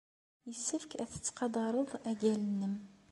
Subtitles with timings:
[0.49, 2.75] Yessefk ad tettqadared agal-nnem.